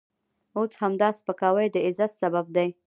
اوس 0.57 0.71
همدا 0.81 1.09
سپکاوی 1.19 1.67
د 1.71 1.77
عزت 1.87 2.11
سبب 2.21 2.45
دی. 2.55 2.69